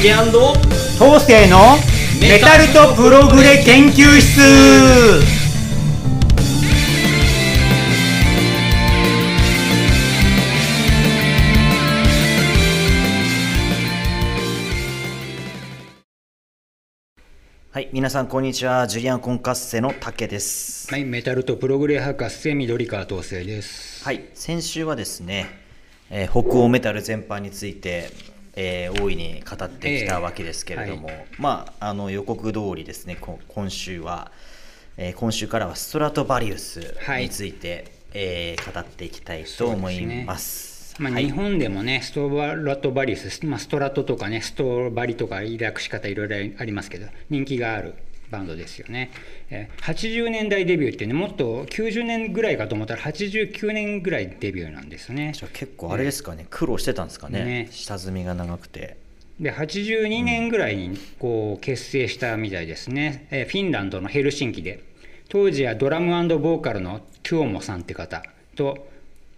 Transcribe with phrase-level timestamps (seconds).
[0.00, 1.58] 竹東勢の
[2.20, 4.40] メタルとプログレ研究室。
[17.72, 18.86] はい皆さんこんにちは。
[18.86, 20.88] ジュリアン・コンカッセの竹です。
[20.92, 24.04] はいメタルとプログレ博士緑川東生です。
[24.04, 25.48] はい先週はですね、
[26.08, 34.32] えー、北欧メタル全般についてえー、大いに語ってきたわけですけれども、えーはい、まああの予告通りですね今週は、
[34.96, 40.96] えー、今週からはストラトバリウスについて、はい、えー、語っていきたいと思います。
[40.98, 47.94] まあ、日本でもね、ストラトバリウス、まあ、ストラトとかね、ストバリとか略し方いろいろありますけど、人気がある
[48.30, 49.10] バンドですよね。
[49.82, 55.32] 80年代デビューってね、もっと90年ぐらいかと思ったら、89年ぐらいデビューなんですね。
[55.52, 58.96] 結構あれですかね、苦労してたんですかね、ね下積みが長くて。
[59.40, 64.82] で82年ぐらいにこう結成したみたいですね、うん、フィンランドのヘルシンキで
[65.28, 68.24] 当時はドラムボーカルのトゥオモさんって方
[68.56, 68.88] と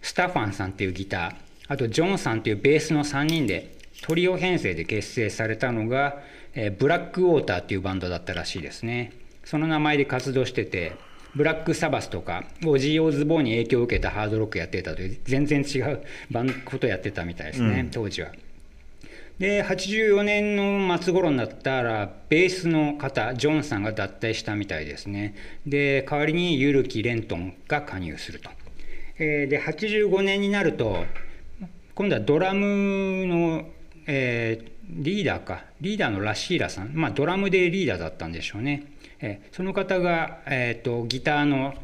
[0.01, 1.35] スタファンさんっていうギター
[1.69, 6.23] あとジョンさんっていうベースの3人でトリオ編成で結成されたのが
[6.55, 9.13] えー、ブラックウォーターっていうバンドだったらしいですね。
[9.45, 10.93] その名前で活動してて
[11.35, 18.33] ブラックサバスとかオジー・オズボーに影響を受けたハードロックやってたという全然違うバンことやってたみたいですね、うん、当時は。
[19.39, 25.35] で84年の末頃になったらベースの方ジョンさんが脱退したみたいですね。
[25.67, 28.51] で代わりにユルキ・レントンが加入すると、
[29.19, 31.07] えー、で85年になると
[31.95, 33.69] 今度はドラムの、
[34.13, 35.63] えー、リーダーか。
[35.81, 38.83] リーダーのラシーラさん、まあ、ドラムでリーダーだったんでしょうね、
[39.21, 41.75] えその方が、えーと、ギターの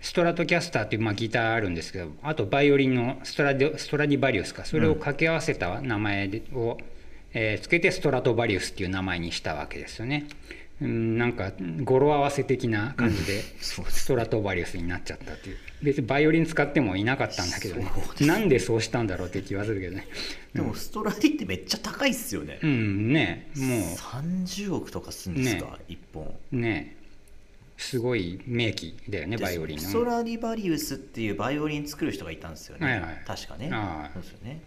[0.00, 4.64] ストラトキャスターっていう、まあ、ギターあるんですけどあとバイオリンのストラデストラディバリウスか。
[4.64, 6.76] それを掛け合わせた名前を、うん、
[7.34, 10.26] えー、つけてストラトバリウスっていう名前にしたわけですよね。
[10.82, 15.56] うん、なんか語呂合わせ的な感じでストラトバリウスになっちゃったっていう。
[15.82, 17.90] 別にバイオリン使ってもいなかったんだけどね。
[18.20, 20.06] なんでそうしたんだろうって気はするけどね。
[20.54, 22.58] でもストラディってめっちゃ高いっすよね。
[22.62, 23.80] うんねもう。
[23.94, 26.34] 30億とかするんですか、ね、1本。
[26.52, 26.96] ね。
[27.78, 33.70] すごい名機だよねバイオリンのストラディバリウスっていうバイオリン作る人がいたんですよね、はいはい、確かね。
[34.12, 34.60] そうですよね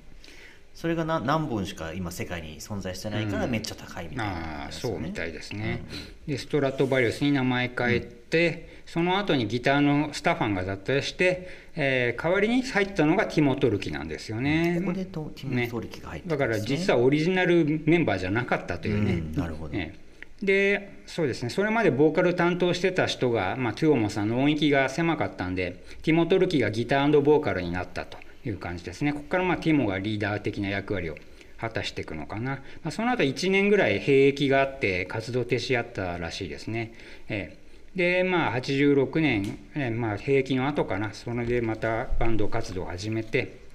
[0.75, 5.85] それが何本しか今世界に存在してないからめっちゃ高いみたいな、ねうん、あそうみたいですね、
[6.27, 14.79] うん、でストラトバリウスに名前変えて、うん、その後にギターのスタファンが脱退して、えー、代わりに入ったのがティモ・トルキなんですよね。
[14.81, 19.97] ここでとティモ・トルキが入った、ね、だから実はオリジナルメンバーじゃなかったというね、なるほど、ね
[20.43, 21.49] でそうですね。
[21.49, 28.17] それまでボーカル担当してた人が、まあ、トゥオモさんの音域が狭かったんでティモ・トルキがギターボーカルになったと
[28.49, 29.13] いう感じですね。
[29.13, 31.15] ここからまあティモがリーダー的な役割を
[31.59, 32.51] 果たしていくのかな。
[32.83, 36.93] まあ、その後1年ぐらい兵役があって活動停止やったらしいですね。
[37.29, 43.65] えー、でまあ86年、えー、まあ兵役の後かなそれでまたバンド活動を始めて。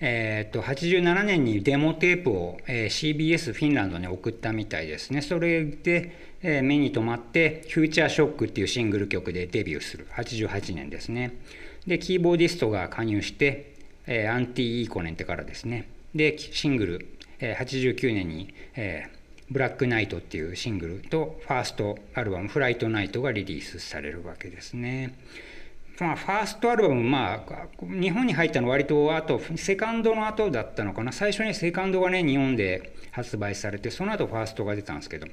[0.00, 11.32] えー、と87年にデモテープを、えー、CBS フィンランドに送ったみたいですねそれで、えー、目に留まって「フューチャーショック」っていうシングル曲でデビューする88年ですね
[11.86, 13.74] でキーボーディストが加入して
[14.08, 19.18] えー、アンティ・イーコネンテからですねでシングル、えー、89年に、えー
[19.50, 25.14] ブラックナイトっていうシングルとファーストアルバムフライトナイトがリリースされるわけですね。
[26.00, 35.26] まあ、ファーストアルバム、まあ、日本に入ったの割とあとセカンドの後だったのかな最初にセカンドがね日本で発売されてその後ファーストが出たんですけど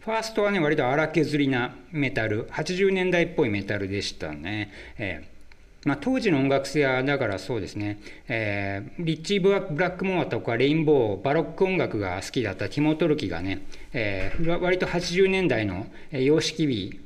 [0.00, 4.72] ファーストはね割と荒削りなメタル80年代っぽいメタルでしたね。
[4.98, 5.39] えー
[5.84, 13.62] まあ、当時の音楽性はだからそうですね、えー、リッチー・ブラックモアとかレインボーバロック音楽が好きだったティモ・トルキがね、
[13.94, 17.00] えー、割と80年代の様式美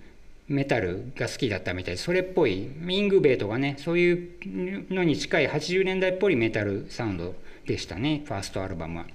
[0.48, 7.34] メタルが好きだったみたいでそれっぽいミングベイとかねそういうのに近い80年代っぽいメタルサウンド
[7.66, 9.06] でしたねファーストアルバムは。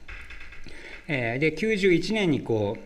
[1.08, 2.78] えー、で91年にこ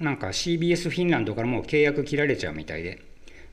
[0.00, 3.00] うなんか CBS フィンランドからもう契約切られちゃうみたいで。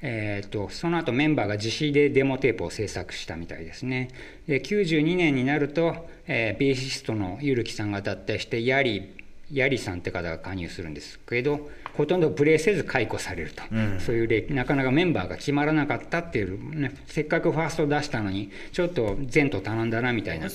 [0.01, 4.09] えーと、その後メンバーが自費でデモテープを制作したみたいですね。
[4.47, 9.13] で92年になると、えー、ベーシストのゆるきさんが脱退してヤリ
[9.51, 20.45] ヤリさんって方が加入するんですけどほとんどプレイせず解雇されると、うん、そういうなかなかメンバーが決まらなかったっていう、ね、せっかくファースト出したのにちょっと前途頼んだなみたいな。
[20.45, 20.49] もう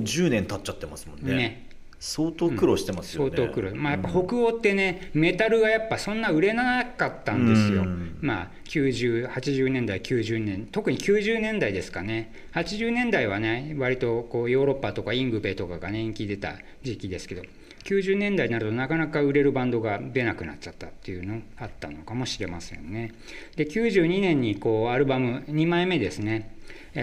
[0.00, 1.36] 10年経っちゃってますもんね。
[1.36, 1.67] ね
[2.00, 3.74] 相当苦労してますよね、うん、相当苦労。
[3.74, 12.32] まあやっぱ北欧ってね、メタルがやっぱそんな売れなかったんですよ、うん、まあ9080年代90年特に90年代ですかね。
[12.52, 17.42] 80年代はね割とこうヨーロッパとかイングベとかがね人気出た時期ですけど
[17.84, 23.12] 90年代になるとなかなか売れるバンドが出なくなっちゃったっていうのあったのかもしれませんね。
[23.56, 26.57] で92年にこうアルバム2枚目ですね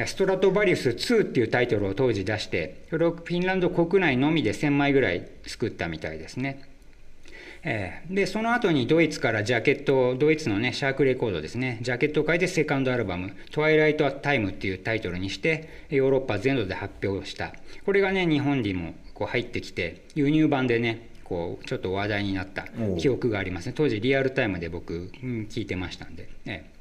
[0.06, 6.62] ストラトバリウス2っていうタイトルを当時出してそれをフィンランド国内のみで1000枚ぐらい作ったみたいですね。
[7.68, 11.80] えー、でその後にドイツからジャケットをドイツのねシャークレコードですね。
[11.82, 17.54] ジャケットを書いてセカンドアルバム「トワイライト・タイム」っていうタイトルにしてヨーロッパ全土で発表した。
[17.86, 22.68] これがね日本にもこう入ってきて輸入版でねこうちょっと話題になった
[23.00, 23.74] 記憶がありますね。
[23.76, 24.94] 当時リアルタイムで僕、
[25.24, 26.75] うん、聞いてましたんで、えー、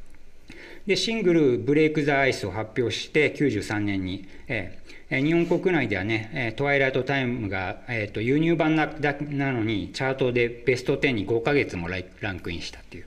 [0.86, 13.06] でシングル「ブレイク・ザ・アイス」を発表して93年に、えー日本国内ではね、トワイライトタイムが、えー、と輸入版ななのに、チャートでベスト10に5ヶ月もランクインしたっていう、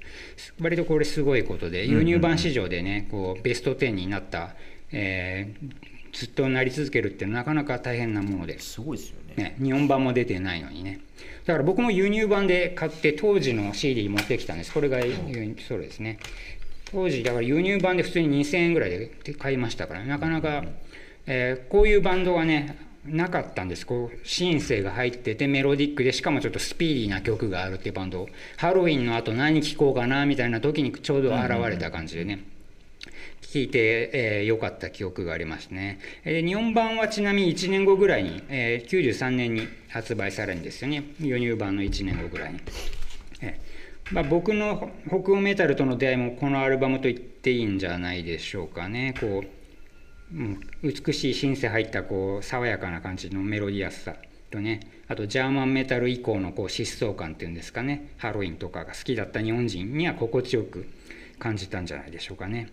[0.62, 4.56] 割とこれすごいことで、輸入版市場でね、こうベスト10になった、
[4.92, 11.00] えー、ずっとなり続けるってなかなか大変なもので、すごいですよね、ね、日本版も出てないのにね。
[11.46, 14.74] だから僕も輸入版で買って当時の CD 持ってきたんです。
[14.74, 15.00] これが
[15.68, 16.20] そうですね。
[16.92, 20.64] 当時だから輸入版で普通に2000円ぐらいで買いましたから、なかなか
[21.28, 23.86] えー、こういうバンドはねなかったんです。
[23.86, 28.28] こうシンセが入っててメロディックでしかもちょっとスピーディーな曲があるっていうバンド。
[28.58, 32.44] ハロウィンの後何聴こうかなみたいな時にちょうど現れた感じでね、
[33.42, 41.04] 聴いて、えー、よかった記憶がありますね、えー、日本版はちなみに1年後ぐらいに、えー、93年に発売されるんですよね。
[41.20, 42.60] 輸入版の1年後ぐらいに、
[43.42, 43.67] えー
[44.12, 49.14] まあ、僕の北欧メタルとの出会いもこのアルバムと言っていいんじゃないでしょうかね。
[49.20, 49.48] こう、
[50.84, 54.16] 美しいシンセ入ったこう爽やかな感じのメロディアスさ
[54.50, 54.80] とね。
[55.08, 58.14] あとジャーマンメタル以降のこう疾走感っていうんですかね。
[58.18, 60.88] ハロウィンとかが好きだった日本人には心地よく
[61.40, 62.70] 感じたんじゃないでしょうかね。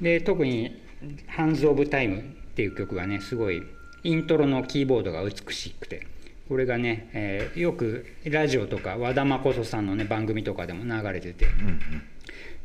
[0.00, 0.82] で特に
[1.26, 2.22] 「ハンズ・オブ・タイム」っ
[2.54, 3.62] ていう曲がねすごい
[4.02, 6.13] イントロのキーボードが美しくて。
[6.48, 12.02] これがね、えー、よくラジオとか和田誠さんのね番組とかでも流れてて、うんうん。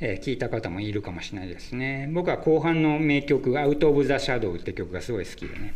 [0.01, 2.09] えー、聞いた方もいるかもしれないですね。
[2.13, 5.73] 僕は後半の名曲「アウト・オブ・ザ・シャドウ」って曲がすごい好きでね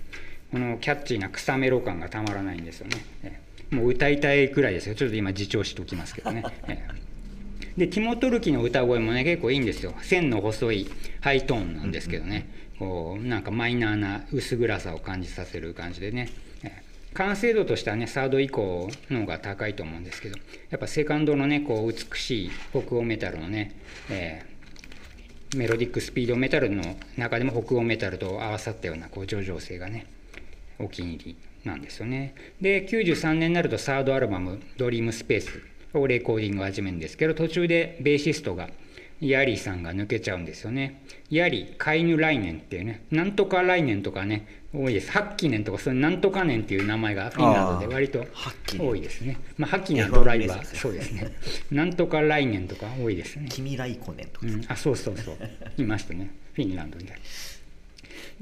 [0.51, 4.95] このキャッチーな草メロ感がたまらないんですよね、えー、もう歌いたいくらいですよ。
[4.95, 9.94] ちょっと今自重しておきますけどね、 えー、でティモトルキの歌声もね結構いいんですよ。
[10.01, 10.88] 線の細い
[11.19, 12.47] ハイトーンなんですけどね、
[12.79, 16.29] こうなんかマイナーな薄暗さを感じさせる感じでね
[17.13, 20.38] 完成度としてはねサード以降の方が高いと思うんですけど
[20.69, 23.75] やっぱセカンドのねこう美しい北欧メタルのね、
[24.10, 26.83] えー、メロディックスピードメタルの
[27.18, 30.07] 中でも北欧メタルと合わさったようなこう上々性がね
[30.80, 32.36] お気に入りなんですよね。
[32.60, 35.62] で93年になるとサードアルバム「ドリームスペース」
[35.94, 38.69] をレコーディングを始めるんですけど途中でベーシストが
[39.29, 41.03] ヤリーさんが抜けちゃうんですよね。
[41.29, 45.11] ヤリ、カイヌ来年っていうね、なんとか来年とかね、多いです。
[45.11, 48.25] ハッキネンとか、そういうなんとか年っていう名前がフィンランドで割と
[48.79, 49.37] 多いですね。
[49.57, 51.31] まあ、ハッキネンドライバー、そうですね。
[51.71, 53.47] なんとか来年とか多いですね。
[53.49, 55.37] 君来コネンとか、うん、あ、そうそうそう。
[55.77, 56.31] いましたね。
[56.53, 57.05] フィンランドで。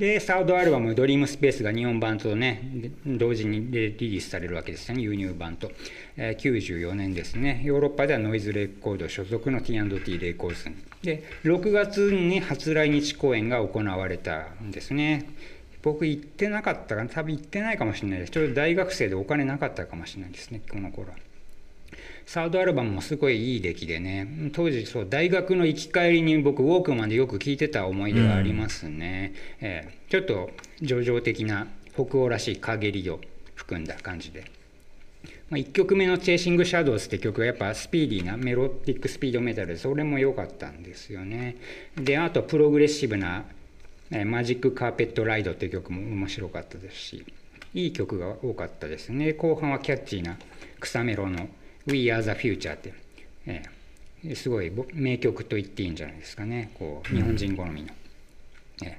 [0.02, 2.72] で、サードアルバム、ドリームスペースが日本版とね、
[3.06, 5.72] 同時にリリースされるわけですよね、輸入版と。
[6.18, 10.72] えー、94年ですね、ヨーロッパではノイズレコード所属の T&T レコーズ
[11.04, 15.30] で、6月に初来日公演が行われたんですね。
[15.84, 18.32] 僕行ってなかったかな、多分行ってないかもしれないです。
[18.32, 21.31] ちょうど大学生でお金なかったかもしれないですね、この頃は。
[22.32, 24.26] サードアルバムもすごいいい出来でね。
[24.54, 30.50] 当時そう大学の行き帰りに僕ウォークマンでよく聴いてた思い出がありますね、うん、えー、ちょっと
[30.82, 33.20] 叙情的な北欧らしい陰りを
[33.54, 34.46] 含んだ感じで、
[35.50, 41.58] まあ、1曲目の「チェイシング・シャドウス」って曲がやっぱスピーディーなメロディックスピードメタルでそれも良かったんですよね。
[41.98, 43.44] であとプログレッシブな
[44.26, 47.26] 「マジック・カーペット・ライド」っていう曲も面白かったですし
[47.74, 49.34] いい曲が多かったですね。
[49.34, 50.40] 後半はキャッチーな
[50.80, 51.50] 草メロの
[51.86, 52.94] 「We Are the Future って、
[53.46, 56.72] えー、すごい名曲と言っていいんじゃないですかね。
[56.76, 57.90] こう日本人好みの、
[58.84, 58.94] えー、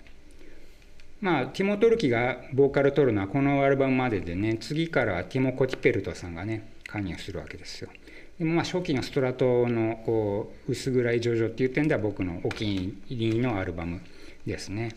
[1.20, 7.90] まあティモ・トルキがボーカル取るのはこのアルバムまででね次からはティモ・コティペルトさんがね加入するわけですよ。
[8.38, 14.00] でもまあ初期のストラトのこう薄暗い叙情っていう点では僕のお気に入りのアルバム
[14.46, 14.90] ですね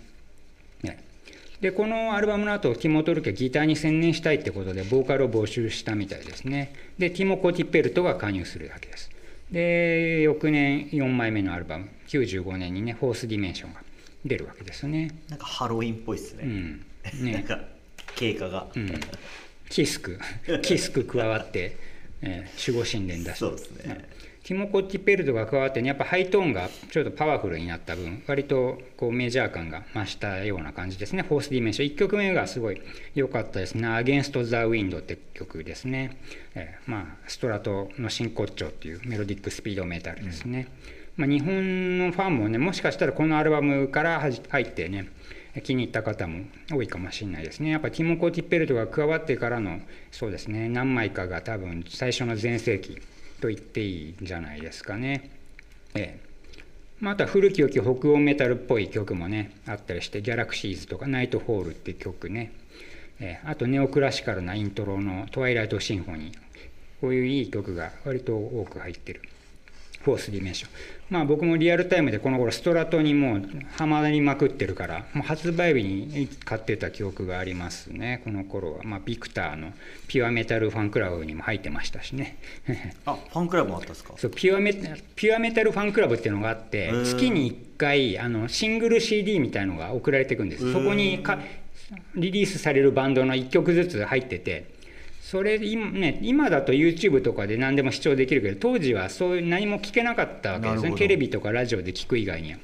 [1.61, 6.73] でこのアルバムの後ティモ・トルケギターに専念したいってことでボーカルを募集したみたいですね。
[6.97, 9.09] でティモ・コティペルトが加入するわけです。
[9.51, 13.81] で翌年4枚目のアルバム95年にね「フォース・ディメンション」が
[14.25, 15.11] 出るわけですね。
[15.29, 16.85] なんかハロウィンっぽいっすね,、うん、
[17.23, 17.33] ね。
[17.33, 17.59] なんか
[18.15, 18.91] 経過が、うん、
[19.69, 20.19] キスク。
[20.61, 21.77] キスク加わって、
[22.21, 23.39] えー、守護神伝出して。
[23.39, 24.05] そうですね
[24.45, 31.23] ティモ・コッティ・ペルトが加わってねやっぱハイトーンがちょっとパワフルになった分割とこうメジャー感が増したような感じですね。
[31.23, 31.95] フォースディメンション。
[31.95, 32.79] 1曲目がすごい
[33.15, 36.17] 良かったですね「アゲンスト・ザ・ウィンド」って曲ですね、
[36.53, 40.67] えー、まあストラトの真骨頂っていうメロディックスピードメタルですね、
[41.17, 45.07] うん、まあ、日本のファンもねもしかしたらこのアルバムから入ってね
[45.63, 47.71] 気に入った方も多いかもしれないですね。
[47.71, 49.79] やっぱティモ・コティ・ペルトが加わってからの
[50.11, 50.69] そうですね。
[50.69, 53.01] 何枚かが多分最初の全盛期
[53.45, 55.29] と言っていいんじゃないですかね。
[55.93, 56.25] ええ。
[56.99, 62.51] また古き良き北欧メタルっぽい曲もねあったりして「ギャラクシーズ」とか「ナイトフォール」って曲ね、
[63.19, 63.39] え。
[63.45, 66.35] あとネオクラシカルなイントロの「トワイライト・シンフォニー」
[67.01, 69.21] こういういい曲が割と多く入ってる。
[70.05, 70.71] フォースディメンション。
[71.09, 73.43] まあ僕もリアルタイムでこの頃ストラトにもう
[73.77, 78.83] ハマりまくってるからもう発売日に買ってた記憶がありますねこの頃は。
[78.83, 79.73] まあビクターの
[80.07, 82.37] ピュアメタルファンクラブにも入ってましたしね。
[83.05, 84.13] あファンクラブもあったんですか？
[84.17, 84.73] そうピュアメ
[85.15, 90.71] ピュアメタルファンクラブっていうのがあって月に1回あのシングル CD みたいのが送られてくるんです。
[90.71, 91.39] そこにか
[92.15, 94.73] リリースされるバンドの1曲ずつ入ってて
[95.25, 100.91] それ今,、ね、今だと YouTube とかで何でも視聴できるけど当時はそういう何も聞けなかったわけですね。
[100.91, 102.59] テレビとかラジオで聞く以外には。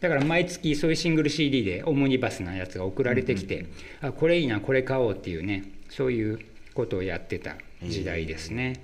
[0.00, 6.38] だから毎月そういうシングル CD でオムニバスなやつが送られてきて、うんうん、あこれいいなこれ買おうっていうねそういう
[6.72, 8.80] ことをやってた時代ですね。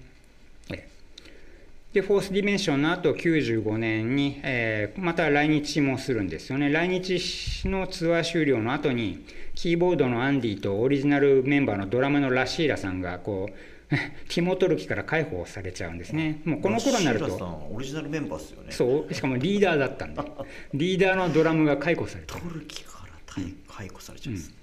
[1.92, 6.70] でフォースディメンションの後95年に、えー、また来日もするんですよね。
[6.70, 13.96] 来日のツアー終了の後にキーボードのアンディとオリジナルメンバーのドラムのラシーラさんがこう
[14.30, 16.40] ティモトルキから解雇されちゃうんですね。
[16.46, 17.26] もうこの頃になると。
[17.70, 18.72] オリジナルメンバーですよね。
[18.72, 19.12] そう。
[19.12, 20.22] しかもリーダーだったんで。
[20.72, 22.38] リーダーのドラムが解雇された。
[22.38, 24.62] トルキから解雇されちゃうんです、うん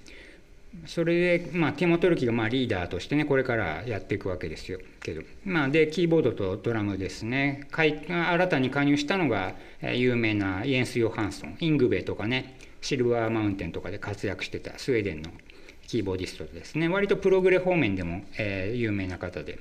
[0.86, 4.80] それで、まあ、ティモトルキがまあリーダーとしてねこれからやっていくわけですよ。
[5.02, 7.68] けど、まあ、でキーボードとドラムですね。
[7.72, 15.32] 新たに加入したのが有名なイエンス・ヨハンソンイングベとかねシルバーマウンテンとかで活躍してたスウェーデンの
[15.88, 16.88] キーボーディストですね。
[16.88, 19.58] 割とプログレ方面でも、え、有名な方で、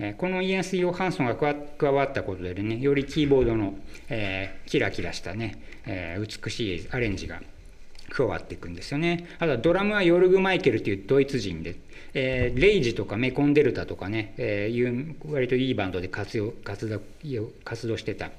[0.00, 7.40] え、このイエンス・ヨハンソンが加わったことでねよりキーボードの、え、キラキラしたね、え美しいアレンジが
[8.10, 9.26] 加わっていくんですよね。
[9.38, 11.76] あとはドラムはヨルグ・マイケルというドイツ人で、
[12.14, 17.00] えー、レイジとかメコンデルタとかね、えー、いう割といいバンドで活用活動
[17.64, 18.30] 活動してた、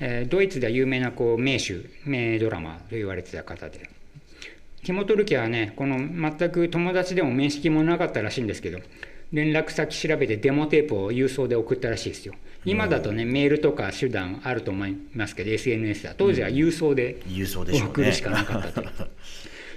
[0.00, 1.74] えー、ドイツでは有名なこう名手
[2.04, 3.90] 名ドラマーと言われてた方で。
[4.82, 8.78] ティモトルキはねこの全く友達でも面識もなかったらしいんですけど
[9.32, 12.34] 連絡先調べてデモテープを郵送で送ったらしいですよ。
[12.64, 18.88] 今だとねメールとか手段あると思いますけど SNS だ当時は郵送で送るしかなかったと、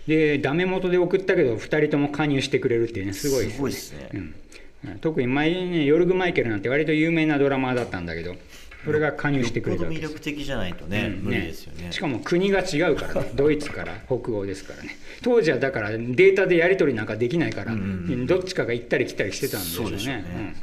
[0.08, 5.00] でダメ元で送ったけど2人とも加入してくれるっていうねすごいですね、うん。
[5.00, 8.36] 特に前ねヨルグ・マイケルなんて割と有名なドラマーだったんだけど
[8.84, 11.92] それが加入してくれた魅力的じゃないとね、うん、無理ですよね。
[11.92, 14.98] しかも国が違うからね ドイツから北欧ですからね。
[15.22, 19.98] 当時はだからデータでやり取りなんかできないから、うん、どっちかが行ったり来たりしてたんでしょうね。
[19.98, 20.56] うね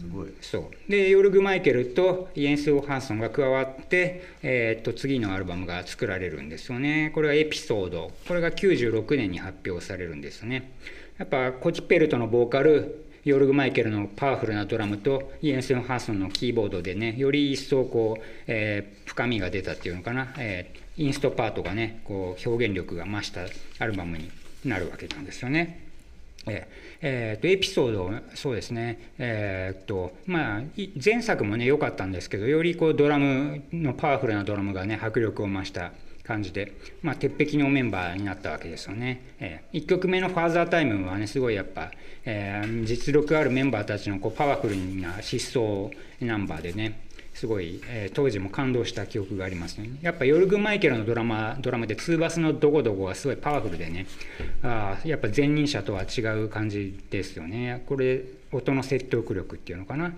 [0.00, 0.32] すごい。
[0.40, 0.90] そう。
[0.90, 7.10] でヨルグ・マイケルとイエンス・オハンソンが加わって、えー、っと次のアルバムが作られるんですよね。
[7.14, 8.10] これはエピソード。
[8.26, 10.72] これが96年に発表されるんですね。
[11.18, 23.42] やっぱコチペルトのボーカルヨルグ・マイケルのパワフルなドラムとイエンセン・ハーソンのキーボードでねより一層こう、えー、深みが出たっていうのかな、えー、インストパートがねこう表現力が増した
[23.78, 24.30] アルバムに
[24.64, 25.89] なるわけなんですよね。
[26.46, 26.68] え
[27.02, 30.62] えー、とエピソードそうですねえー、っとまあ
[31.02, 35.92] 前作もね良かったんですけどよりこうドラムのパワフルなドラムがね迫力を増した
[36.30, 39.34] 感じで、まあ、鉄壁のメンバーになったわけですよね。
[39.40, 41.90] えー、1曲目の「ファーザータイム」はねすごいやっぱ、
[42.24, 47.00] えー、実力あるメンバーたちのこうパワフルな疾走ナンバーでね
[47.40, 49.88] すごい、えー、当時も感動した記憶がありますね。
[50.02, 54.04] やっぱヨルグ・マイケルのドラマドラマでツーバスのどこどこがすごいパワフルでね
[54.62, 57.82] あやっぱ前任者とは違う感じですよね。
[57.86, 60.12] これ音の説得力っていうのかな。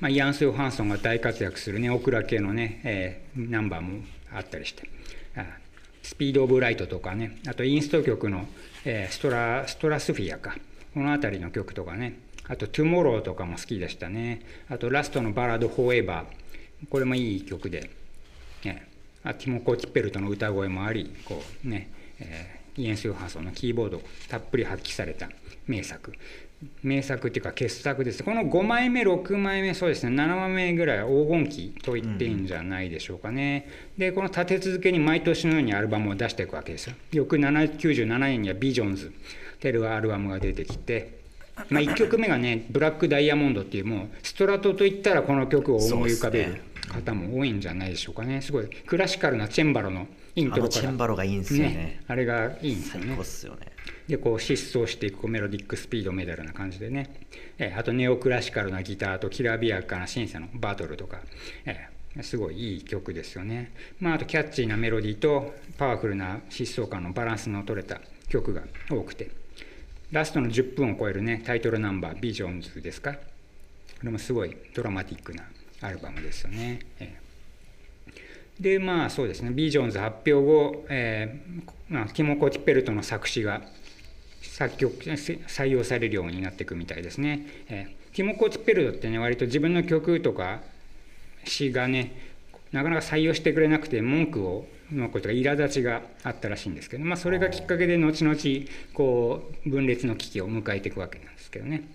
[0.00, 4.02] まあ、イエンス・ヨハンソンが大活躍するネオクラ系のね、えー、ナンバーも
[4.34, 4.88] あったりして、
[6.02, 8.48] スピード・オブ・ライトとかね、あとインスト曲の、
[8.84, 10.56] えストラストラトスフィアか、
[10.92, 14.40] この辺りの曲とかね、あと、トゥモローとかも好きでしたね。
[14.68, 16.88] あと、ラストのバラード・フォーエバー。
[16.90, 17.90] これもいい曲で、
[18.64, 18.86] ね、
[19.22, 25.28] あティモコー・ティペルトの歌声もあり、こうね、えー、イエンス・ヨハソンのキーボードたっぷり発揮された
[25.66, 26.12] 名作。
[26.82, 28.22] 名作っていうか傑作です。
[28.22, 33.68] この5枚目、6枚目、そうですね、7枚目ぐらい黄金期と言っていいんじゃないでしょうかね。
[33.96, 36.94] うん、で、この立て続けに毎年のようにアルバムを出していくわけですよ。
[37.12, 39.12] 翌97年にはビジョンズ
[39.60, 41.23] というアルバムが出てきて、
[41.70, 48.40] まあ、1曲目がね「ブラック・ダイヤモンド」っていうもうストラトといったらこの曲を思い浮かべる方も多いんじゃないでしょうかね。
[48.42, 50.68] すごいクラシカルなチェンバロのイントロから。
[50.68, 52.00] チェンバロがいいんですよね。
[52.06, 53.06] あれがいいんですよね。
[53.06, 53.74] 最高っすよね。
[54.08, 57.20] でこう疾走していくこうメロディックスピードメダルな感じでね、
[57.58, 61.20] えあとネオクラシカルなギターときらびやかなシンセのバトルとか、
[61.64, 61.88] え
[62.22, 69.30] すごいいい曲ですよね、まあ、あとキャッチーなメロディーとパワフルな疾走感のバランスの取れた曲が多くて
[70.12, 73.14] ラストの10分を超えるねタイトルナンバー「ビジョンズ」ですか？
[73.14, 73.18] こ
[74.04, 75.44] れもすごいドラマティックな
[75.80, 77.14] アルバムですよね、え
[78.58, 79.50] でまあそうですね。
[79.50, 83.62] ビジョンズ発表後、えーまあ、ティモ・コティペルトの作詞が
[84.42, 87.46] 作曲採用されるようになっていくみたいですね。
[87.68, 90.62] えー、ティモ・コティペルトってね割と自分の曲とか
[91.44, 92.12] 詩がね
[92.70, 98.36] なかなか採用してくれなくて文句をのことが苛立ちがあったらしいんですけど、まあ、それがきっかけで後々
[98.92, 101.88] こう分裂の危機を迎えていくわけなんですけどね。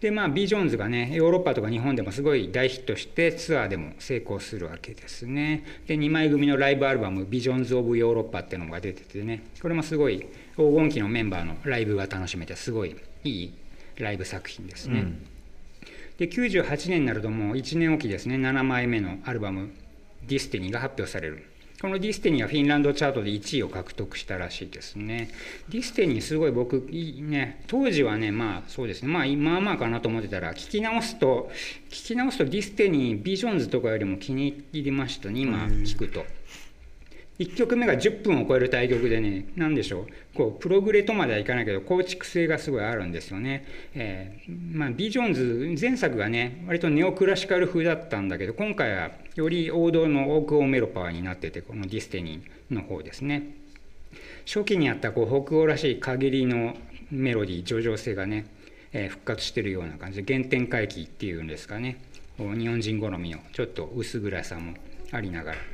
[0.00, 5.64] でまあ Visions がねヨーロッパとか日本でもすごい大ヒットしてツアーでも成功するわけですね。
[5.86, 9.44] で2枚組のライブアルバム「Visions of Europe」っていうのが出ててね。
[9.62, 13.54] これもすごい黄金期のメンバーのライブが楽しめてすごいいい
[13.96, 15.26] ライブ作品ですね、うん、
[16.18, 21.44] で98年になるともう1年おきですね7枚目のアルバム「Destiny」が発表される
[21.84, 25.28] この Destiny はフィンランドチャートで1位を獲得したらしいですね。
[25.68, 31.50] Destiny すごい僕、ね、当時はね、まあそうですね、まあまあまあかなと思ってたら、聞き直すと、
[31.90, 36.24] 聞き直すと Destiny、Visions とかよりも気に入りましたね、今聞くと。
[37.38, 40.06] 1曲目が10分を超える大曲でね何でしょう。
[40.34, 43.64] こうプログレとまではいかないけど構築性がすごいあるんですよね、
[43.94, 53.64] えー、まあ、 Visions 前作がね割とネオクラシカル風だったんだけど今回はより王道のオークオメロパワーになっててこの Destinyーの方ですね。
[54.46, 56.76] 初期にあったこう北欧らしい限りの
[57.10, 58.46] メロディー叙情性がね、
[58.92, 61.98] えー、復活してるような感じで原点回帰っていうんですかね。
[62.36, 64.74] 日本人好みのちょっと薄暗さも
[65.12, 65.73] ありながら。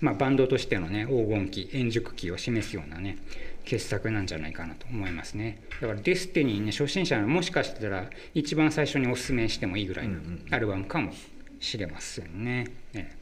[0.00, 3.18] まあ、バンドとしてのね黄金期円熟期を示すようなね
[3.64, 5.60] 傑作なんじゃないかなと思いますね。
[5.80, 11.12] だからデスティニーね初心者のもしかしたら一番最初におすすめしてもいいぐらいのアルバムかも
[11.60, 13.16] しれませんね、え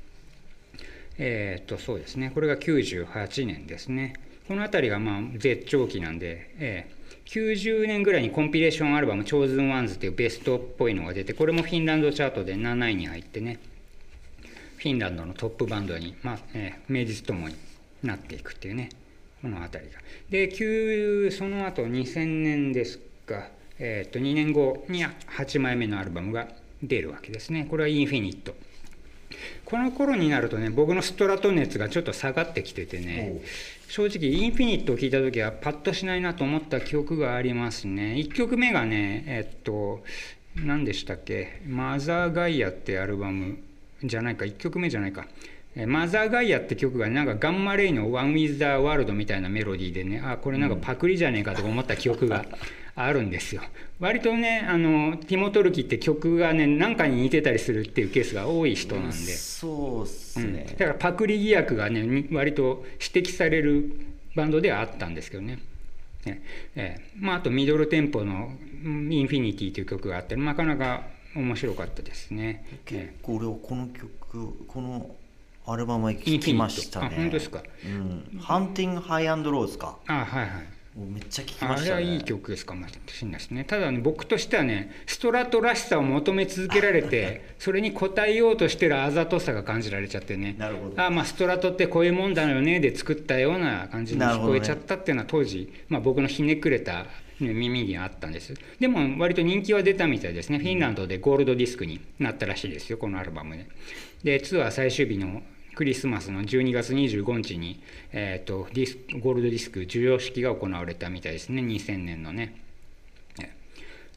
[1.19, 1.57] え。
[1.61, 2.31] ー、っとそうですね。
[2.33, 4.15] これが98年ですね。
[4.47, 13.59] この辺りがまあ絶頂期なんで、えー、90年ぐらいにコンピレーションアルバム「チョーズンワンズ」っていうベストっぽいのが出てこれもフィンランドチャートで7位に入ってね
[14.87, 17.57] フィンランドのトップバンドに、まあえー、名実ともに
[18.05, 18.89] なっていくっていうね
[19.43, 19.99] この辺りが。
[20.31, 23.49] でその後2000年ですか、
[23.81, 26.47] えー、と2年後に8枚目のアルバムが
[26.81, 27.67] 出るわけですね。
[27.69, 28.55] これは「インフィニット」
[29.65, 33.41] この頃になるとね僕のストラト熱がちょっと下がってきててね
[33.89, 38.15] 正直インフィニットを聞いた時はパッとしないなと思った記憶がありますね。
[38.19, 40.05] 1曲目がねえっと
[40.55, 43.66] 何でしたっけ「マザー・ガイア」ってアルバム
[44.03, 45.27] じゃないか1曲目じゃないか。
[45.85, 52.47] マザーガイアって曲がなんかガンマレイの「One with the World」みたいなメロディーでねあこれなんかパクリじゃねえかとか思った記憶が
[52.97, 53.61] あるんですよ。
[54.01, 59.15] 割とねあのティモトルキって曲がね何かに似てたりするっていうケースが多い人なんで。
[59.15, 63.91] そうっすね、うん、だからパクリ疑惑がね割と指摘される
[64.35, 65.59] バンドではあったんですけどね。
[66.25, 66.41] ね。
[66.75, 71.05] えー、まあ、あとミドルテンポの「インフィニティ」という曲があってなかなか
[71.37, 72.65] 面白かったですね。
[72.85, 75.15] 結構俺はこの曲この
[75.67, 77.07] アルバム聴きましたね。
[77.07, 79.97] あ本当ですか、うん、ハンティングハイアンドローズか？
[80.07, 80.51] あはいはい。
[80.99, 81.93] めっちゃ聴きましたね。
[81.93, 82.75] あれはいい曲ですか？
[82.75, 83.65] もしれないですね。
[83.65, 90.55] ただね僕としてはねストラトらしさを求め続けられて それに応えようとしてるあざとさが感じられちゃってね。
[90.57, 91.03] なるほど。
[91.03, 97.05] あまあストラトってこういうもんだよねで作ったような感じに聞こえちゃったっていうのは当時、まあ、僕のひねくれた
[97.41, 98.55] 耳にあったんです。
[98.81, 100.59] でも割と人気は出たみたいですね。
[100.59, 103.67] フィンランドでゴールドディスクになったらしいですよこのアルバムで
[104.25, 105.43] でツアー最終日の
[105.75, 111.61] クリスマスの12月25日に、えーと、ディスゴールドディスク授与式が行われたみたいですね。
[111.63, 112.63] 2000年のね。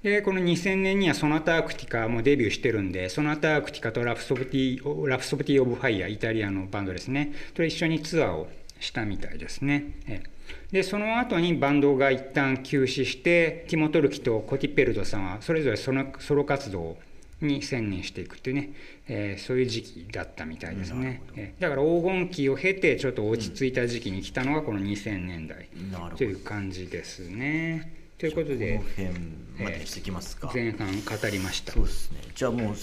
[0.02, 7.34] でこの2000年には Sonata Arctica もデビューしてるんで Sonata Arctica と Rhapsody、Rhapsody of Fire イタリアのバンドですね。
[7.54, 9.94] と一緒にツアーをしたみたいですね。
[10.08, 10.24] え
[10.72, 16.98] でその後にバンドが一旦休止してティモ・トルキとコティペルトさんはそれぞれソソロ活動
[17.42, 18.74] に専念していくっていうね、
[19.08, 25.70] えー、そういう時期だったみたいですね、えー、だから黄金期を経てちょっと落ち着いた時期に来たのがこの2000年代
[26.18, 27.94] という感じですね。
[28.18, 31.72] ということでこの辺までしてきますか、えー、前半語りました。
[31.72, 32.18] そうですね。
[32.36, 32.76] じゃあもう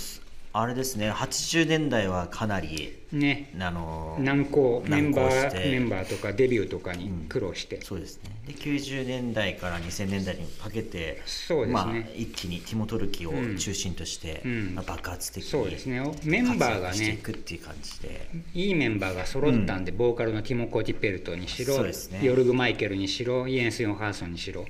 [0.59, 1.11] あれですね。
[1.11, 3.53] 80年代はかなりね。
[3.61, 4.83] あの難航。
[4.87, 8.31] メンバーメンバーとかデビューとかに苦労して、そうですね。
[8.47, 11.73] で90年代から2000年代にかけてそうですね。
[11.73, 14.75] まあ、一気にティモ・トルキを中心として、うん。
[14.75, 16.01] まあ、爆発的にそうですね。
[16.25, 22.21] メンバーがねくっていう感じで、いいメンバーが揃ったんで、ボーカルのティモ・コーティ・ペルトにしろ、そうですね。
[22.23, 24.65] ヨルグ・マイケルにしろイエンス・ヨンハーソンにしろ。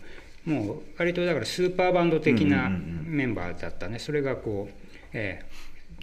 [0.44, 2.76] もう割とだからスーパーバンド的なうんう
[3.10, 4.74] んメンバーだったねそれがこう、
[5.12, 5.44] え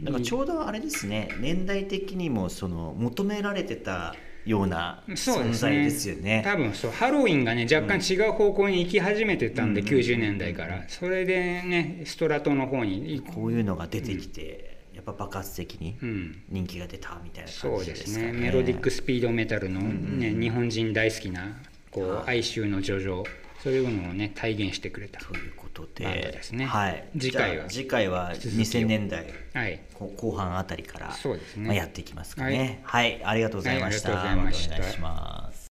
[0.02, 5.54] だからちょうどあれですね年代的にもその求められてたような存ですね。
[5.54, 6.42] 在ですよね。
[6.44, 6.92] 多分そう。
[6.92, 9.88] ハロウィンがね若干違う方向に行き始めてたんで、うん。
[9.88, 10.84] 90年代から。
[10.90, 16.44] それでねストラトの方に行こういうのが出てきて、やっぱ爆発的にうん。
[16.50, 18.32] 人気が出たみたいなそうで感じですすかね。
[18.34, 18.40] ね。
[18.40, 21.58] メロディックスピードメタルの、んね日本人大好きな
[21.92, 22.24] こうはい。
[22.28, 23.24] 哀愁の叙情
[23.64, 26.42] そういうのをね体現してくれたということで。
[26.52, 26.66] ね。
[26.66, 27.56] はい、次回は。
[27.56, 29.80] じゃあ次回は2000年代はい。
[29.94, 31.68] こ後半あたりからそうですね。
[31.68, 32.82] まあ、やっていきますかね。
[32.84, 34.12] はい、ありがとうございました。
[34.12, 34.76] はいありがとうございました。
[34.76, 35.68] たお願いします。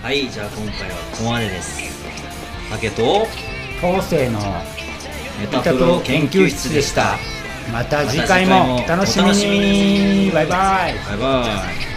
[0.00, 1.80] はい、じゃあ今回はここまでです。
[2.70, 3.02] 竹と
[3.82, 4.38] 後世の
[5.40, 7.16] メタプロ研究室でした。
[7.72, 10.30] また次回もお楽しみに。
[10.30, 10.94] バイバイ。
[10.94, 11.46] バイバ
[11.92, 11.95] イ。